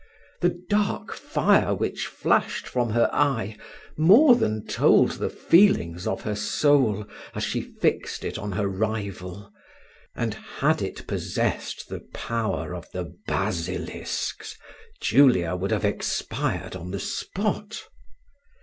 [0.41, 3.55] The dark fire which flashed from her eye,
[3.95, 9.53] more than told the feelings of her soul, as she fixed it on her rival;
[10.15, 14.57] and had it possessed the power of the basilisk's,
[14.99, 17.83] Julia would have expired on the spot.